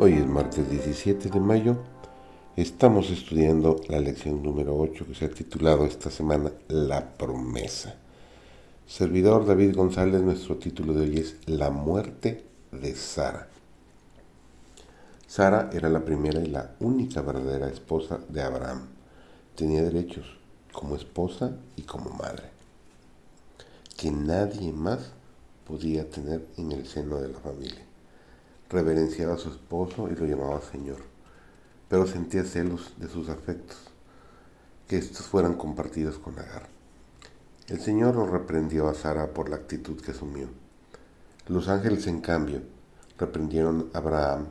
Hoy 0.00 0.12
es 0.12 0.28
martes 0.28 0.70
17 0.70 1.28
de 1.28 1.40
mayo. 1.40 1.76
Estamos 2.54 3.10
estudiando 3.10 3.80
la 3.88 3.98
lección 3.98 4.44
número 4.44 4.78
8 4.78 5.06
que 5.08 5.14
se 5.16 5.24
ha 5.24 5.28
titulado 5.28 5.86
esta 5.86 6.08
semana 6.08 6.52
La 6.68 7.16
promesa. 7.16 7.96
Servidor 8.86 9.44
David 9.44 9.74
González, 9.74 10.20
nuestro 10.22 10.56
título 10.56 10.92
de 10.92 11.00
hoy 11.00 11.18
es 11.18 11.34
La 11.46 11.70
muerte 11.70 12.44
de 12.70 12.94
Sara. 12.94 13.48
Sara 15.26 15.68
era 15.72 15.88
la 15.88 16.04
primera 16.04 16.38
y 16.38 16.46
la 16.46 16.76
única 16.78 17.20
verdadera 17.20 17.68
esposa 17.68 18.20
de 18.28 18.40
Abraham. 18.40 18.86
Tenía 19.56 19.82
derechos 19.82 20.38
como 20.70 20.94
esposa 20.94 21.56
y 21.74 21.82
como 21.82 22.10
madre, 22.10 22.50
que 23.96 24.12
nadie 24.12 24.70
más 24.70 25.10
podía 25.66 26.08
tener 26.08 26.46
en 26.56 26.70
el 26.70 26.86
seno 26.86 27.20
de 27.20 27.30
la 27.30 27.40
familia. 27.40 27.87
Reverenciaba 28.70 29.34
a 29.34 29.38
su 29.38 29.50
esposo 29.50 30.08
y 30.10 30.14
lo 30.14 30.26
llamaba 30.26 30.60
Señor, 30.60 30.98
pero 31.88 32.06
sentía 32.06 32.44
celos 32.44 32.94
de 32.98 33.08
sus 33.08 33.28
afectos, 33.28 33.78
que 34.86 34.98
estos 34.98 35.26
fueran 35.26 35.54
compartidos 35.54 36.18
con 36.18 36.38
Agar. 36.38 36.68
El 37.68 37.80
Señor 37.80 38.14
lo 38.14 38.26
reprendió 38.26 38.88
a 38.88 38.94
Sara 38.94 39.32
por 39.32 39.48
la 39.48 39.56
actitud 39.56 40.00
que 40.00 40.10
asumió. 40.10 40.48
Los 41.46 41.68
ángeles, 41.68 42.06
en 42.06 42.20
cambio, 42.20 42.62
reprendieron 43.18 43.90
a 43.94 43.98
Abraham 43.98 44.48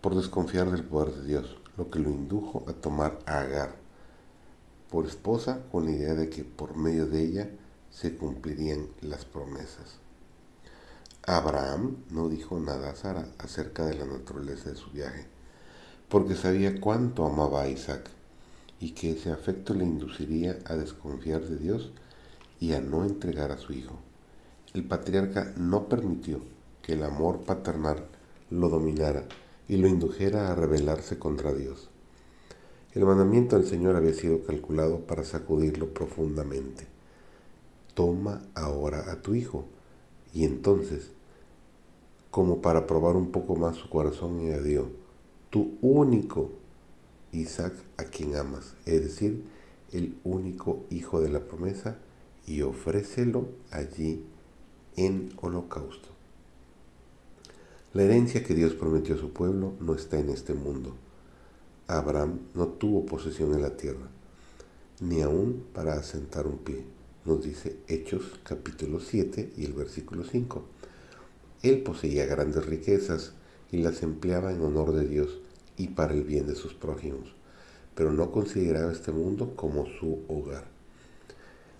por 0.00 0.14
desconfiar 0.14 0.70
del 0.70 0.84
poder 0.84 1.14
de 1.14 1.26
Dios, 1.26 1.56
lo 1.76 1.90
que 1.90 1.98
lo 1.98 2.10
indujo 2.10 2.64
a 2.68 2.72
tomar 2.72 3.18
a 3.26 3.40
Agar 3.40 3.80
por 4.90 5.06
esposa 5.06 5.60
con 5.70 5.84
la 5.84 5.92
idea 5.92 6.14
de 6.14 6.28
que 6.28 6.42
por 6.42 6.76
medio 6.76 7.06
de 7.06 7.22
ella 7.22 7.50
se 7.90 8.16
cumplirían 8.16 8.88
las 9.00 9.24
promesas. 9.24 10.00
Abraham 11.36 11.98
no 12.10 12.28
dijo 12.28 12.58
nada 12.58 12.90
a 12.90 12.96
Sara 12.96 13.28
acerca 13.38 13.86
de 13.86 13.94
la 13.94 14.04
naturaleza 14.04 14.70
de 14.70 14.74
su 14.74 14.90
viaje, 14.90 15.28
porque 16.08 16.34
sabía 16.34 16.80
cuánto 16.80 17.24
amaba 17.24 17.62
a 17.62 17.68
Isaac 17.68 18.10
y 18.80 18.90
que 18.94 19.12
ese 19.12 19.30
afecto 19.30 19.72
le 19.72 19.84
induciría 19.84 20.58
a 20.64 20.74
desconfiar 20.74 21.42
de 21.42 21.56
Dios 21.56 21.92
y 22.58 22.72
a 22.72 22.80
no 22.80 23.04
entregar 23.04 23.52
a 23.52 23.58
su 23.58 23.72
hijo. 23.72 24.00
El 24.74 24.82
patriarca 24.82 25.52
no 25.56 25.88
permitió 25.88 26.40
que 26.82 26.94
el 26.94 27.04
amor 27.04 27.42
paternal 27.42 28.06
lo 28.50 28.68
dominara 28.68 29.24
y 29.68 29.76
lo 29.76 29.86
indujera 29.86 30.50
a 30.50 30.56
rebelarse 30.56 31.20
contra 31.20 31.54
Dios. 31.54 31.90
El 32.92 33.04
mandamiento 33.04 33.56
del 33.56 33.68
Señor 33.68 33.94
había 33.94 34.14
sido 34.14 34.42
calculado 34.42 35.06
para 35.06 35.22
sacudirlo 35.22 35.94
profundamente. 35.94 36.88
Toma 37.94 38.42
ahora 38.56 39.12
a 39.12 39.22
tu 39.22 39.36
hijo. 39.36 39.66
Y 40.32 40.44
entonces, 40.44 41.10
como 42.30 42.62
para 42.62 42.86
probar 42.86 43.16
un 43.16 43.30
poco 43.30 43.56
más 43.56 43.76
su 43.76 43.88
corazón, 43.88 44.40
añadió, 44.40 44.88
tu 45.50 45.76
único 45.80 46.50
Isaac 47.32 47.74
a 47.96 48.04
quien 48.04 48.36
amas, 48.36 48.74
es 48.86 49.02
decir, 49.02 49.44
el 49.92 50.16
único 50.24 50.84
hijo 50.90 51.20
de 51.20 51.28
la 51.28 51.40
promesa, 51.40 51.98
y 52.46 52.62
ofrécelo 52.62 53.48
allí 53.70 54.24
en 54.96 55.32
holocausto. 55.40 56.08
La 57.92 58.02
herencia 58.04 58.44
que 58.44 58.54
Dios 58.54 58.74
prometió 58.74 59.14
a 59.16 59.18
su 59.18 59.32
pueblo 59.32 59.74
no 59.80 59.94
está 59.94 60.18
en 60.18 60.30
este 60.30 60.54
mundo. 60.54 60.94
Abraham 61.88 62.38
no 62.54 62.68
tuvo 62.68 63.04
posesión 63.04 63.52
en 63.54 63.62
la 63.62 63.76
tierra, 63.76 64.08
ni 65.00 65.22
aún 65.22 65.64
para 65.74 65.94
asentar 65.94 66.46
un 66.46 66.58
pie, 66.58 66.84
nos 67.24 67.42
dice 67.42 67.78
Hechos 67.88 68.38
capítulo 68.44 69.00
7 69.00 69.54
y 69.56 69.64
el 69.64 69.72
versículo 69.72 70.24
5. 70.24 70.64
Él 71.62 71.82
poseía 71.82 72.26
grandes 72.26 72.64
riquezas 72.66 73.32
y 73.70 73.78
las 73.78 74.02
empleaba 74.02 74.52
en 74.52 74.62
honor 74.62 74.92
de 74.92 75.06
Dios 75.06 75.40
y 75.76 75.88
para 75.88 76.14
el 76.14 76.24
bien 76.24 76.46
de 76.46 76.54
sus 76.54 76.74
prójimos, 76.74 77.34
pero 77.94 78.12
no 78.12 78.32
consideraba 78.32 78.92
este 78.92 79.12
mundo 79.12 79.54
como 79.56 79.86
su 79.86 80.20
hogar. 80.28 80.64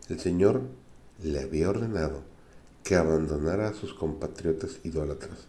El 0.08 0.20
Señor 0.20 0.62
le 1.22 1.40
había 1.40 1.70
ordenado 1.70 2.22
que 2.84 2.96
abandonara 2.96 3.68
a 3.68 3.74
sus 3.74 3.94
compatriotas 3.94 4.80
idólatras 4.84 5.46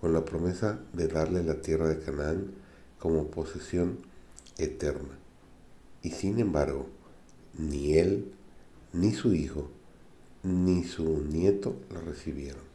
con 0.00 0.12
la 0.12 0.24
promesa 0.24 0.80
de 0.92 1.06
darle 1.06 1.44
la 1.44 1.60
tierra 1.60 1.88
de 1.88 1.98
Canaán 1.98 2.52
como 2.98 3.28
posesión 3.28 3.98
eterna. 4.58 5.18
Y 6.02 6.10
sin 6.10 6.40
embargo, 6.40 6.88
ni 7.56 7.98
él, 7.98 8.32
ni 8.92 9.12
su 9.12 9.32
hijo, 9.32 9.70
ni 10.42 10.84
su 10.84 11.22
nieto 11.22 11.76
la 11.92 12.00
recibieron. 12.00 12.71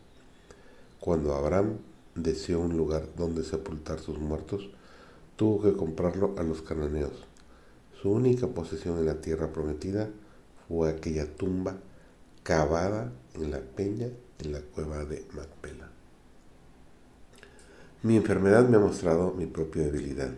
Cuando 1.07 1.35
Abraham 1.35 1.77
deseó 2.15 2.59
un 2.59 2.75
lugar 2.75 3.07
donde 3.15 3.45
sepultar 3.45 3.99
sus 3.99 4.19
muertos, 4.19 4.69
tuvo 5.37 5.61
que 5.61 5.71
comprarlo 5.71 6.35
a 6.37 6.43
los 6.43 6.61
cananeos. 6.61 7.13
Su 8.01 8.11
única 8.11 8.47
posesión 8.47 8.97
en 8.97 9.05
la 9.05 9.21
tierra 9.21 9.53
prometida 9.53 10.09
fue 10.67 10.89
aquella 10.89 11.25
tumba 11.25 11.77
cavada 12.43 13.13
en 13.35 13.51
la 13.51 13.61
peña 13.61 14.09
en 14.39 14.51
la 14.51 14.59
cueva 14.59 15.05
de 15.05 15.25
Macpela. 15.33 15.89
Mi 18.03 18.17
enfermedad 18.17 18.67
me 18.67 18.75
ha 18.75 18.81
mostrado 18.81 19.31
mi 19.31 19.45
propia 19.45 19.83
debilidad 19.83 20.33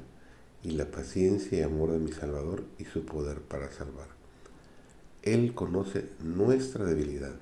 y 0.61 0.73
la 0.73 0.85
paciencia 0.85 1.57
y 1.57 1.61
amor 1.63 1.93
de 1.93 1.97
mi 1.97 2.11
Salvador 2.11 2.63
y 2.77 2.85
su 2.85 3.05
poder 3.05 3.41
para 3.41 3.71
salvar. 3.71 4.09
Él 5.23 5.55
conoce 5.55 6.09
nuestra 6.23 6.85
debilidad. 6.85 7.33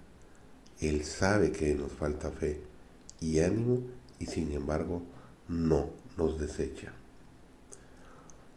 Él 0.80 1.04
sabe 1.04 1.52
que 1.52 1.76
nos 1.76 1.92
falta 1.92 2.32
fe 2.32 2.77
y 3.20 3.40
ánimo 3.40 3.82
y 4.20 4.26
sin 4.26 4.52
embargo 4.52 5.02
no 5.48 5.90
nos 6.18 6.40
desecha. 6.40 6.92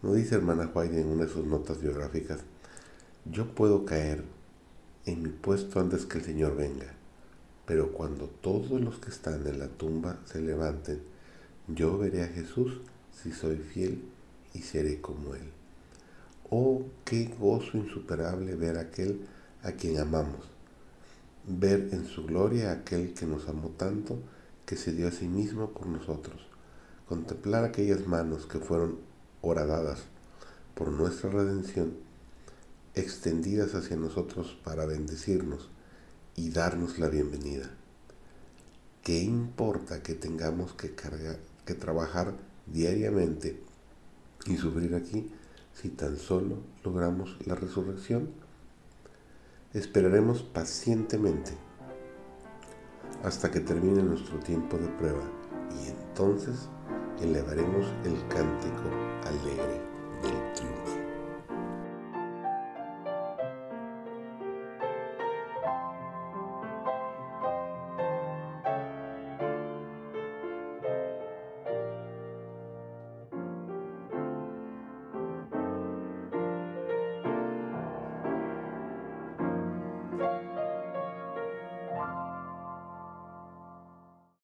No 0.03 0.15
dice 0.15 0.35
hermana 0.35 0.71
White 0.75 1.01
en 1.01 1.09
una 1.09 1.25
de 1.25 1.33
sus 1.33 1.45
notas 1.45 1.81
biográficas, 1.81 2.41
yo 3.27 3.55
puedo 3.55 3.85
caer 3.85 4.25
en 5.07 5.23
mi 5.23 5.29
puesto 5.29 5.79
antes 5.79 6.07
que 6.07 6.19
el 6.19 6.25
Señor 6.25 6.57
venga, 6.57 6.95
pero 7.67 7.93
cuando 7.93 8.27
todos 8.27 8.81
los 8.81 8.99
que 8.99 9.11
están 9.11 9.47
en 9.47 9.59
la 9.59 9.69
tumba 9.69 10.19
se 10.25 10.41
levanten, 10.41 11.03
yo 11.69 11.99
veré 11.99 12.23
a 12.23 12.29
Jesús 12.29 12.81
si 13.13 13.33
soy 13.33 13.57
fiel 13.57 14.03
y 14.55 14.61
seré 14.61 15.01
como 15.01 15.35
Él. 15.35 15.51
Oh, 16.49 16.83
qué 17.05 17.33
gozo 17.39 17.77
insuperable 17.77 18.57
ver 18.57 18.79
a 18.79 18.83
aquel 18.83 19.21
a 19.63 19.73
quien 19.73 19.99
amamos, 19.99 20.49
ver 21.47 21.91
en 21.93 22.07
su 22.07 22.25
gloria 22.25 22.71
a 22.71 22.75
aquel 22.75 23.13
que 23.15 23.27
nos 23.27 23.49
amó 23.49 23.69
tanto 23.77 24.19
que 24.71 24.77
se 24.77 24.93
dio 24.93 25.09
a 25.09 25.11
sí 25.11 25.27
mismo 25.27 25.73
por 25.73 25.89
nosotros, 25.89 26.47
contemplar 27.09 27.65
aquellas 27.65 28.07
manos 28.07 28.47
que 28.47 28.61
fueron 28.61 29.01
horadadas 29.41 30.05
por 30.77 30.93
nuestra 30.93 31.29
redención, 31.29 31.95
extendidas 32.95 33.75
hacia 33.75 33.97
nosotros 33.97 34.57
para 34.63 34.87
bendecirnos 34.87 35.71
y 36.37 36.51
darnos 36.51 37.01
la 37.01 37.09
bienvenida. 37.09 37.69
¿Qué 39.03 39.21
importa 39.21 40.05
que 40.05 40.15
tengamos 40.15 40.75
que 40.75 40.95
que 41.65 41.75
trabajar 41.75 42.37
diariamente 42.67 43.61
y 44.47 44.57
sufrir 44.57 44.95
aquí 44.95 45.33
si 45.75 45.89
tan 45.89 46.17
solo 46.17 46.59
logramos 46.85 47.45
la 47.45 47.57
resurrección? 47.57 48.31
Esperaremos 49.75 50.45
pacientemente 50.45 51.70
hasta 53.25 53.51
que 53.51 53.61
termine 53.61 54.03
nuestro 54.03 54.39
tiempo 54.39 54.77
de 54.79 54.89
prueba 54.89 55.23
y 55.83 55.91
entonces 55.91 56.69
elevaremos 57.21 57.87
el 58.05 58.17
cántico 58.29 58.89
alegre 59.27 59.81
del 60.23 60.53
triunfo. 60.55 60.80